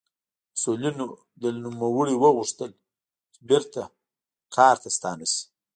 [0.53, 1.05] مسوولینو
[1.41, 2.71] له نوموړي وغوښتل
[3.33, 3.81] چې بېرته
[4.55, 5.41] کار ته ستانه شي.